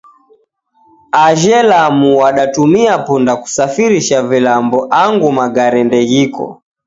Ajhe 1.25 1.57
Lamu 1.69 2.09
w'adatumia 2.19 2.95
punda 3.05 3.33
kusafirisha 3.41 4.17
vilambo 4.29 4.79
angu 5.03 5.29
magare 5.37 5.79
ndeghiko 5.89 6.43